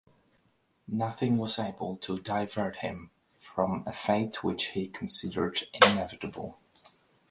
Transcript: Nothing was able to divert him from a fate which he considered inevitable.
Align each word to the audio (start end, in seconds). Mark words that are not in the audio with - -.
Nothing 0.87 1.37
was 1.37 1.59
able 1.59 1.95
to 1.97 2.17
divert 2.17 2.77
him 2.77 3.11
from 3.37 3.83
a 3.85 3.93
fate 3.93 4.43
which 4.43 4.69
he 4.71 4.87
considered 4.87 5.63
inevitable. 5.75 6.57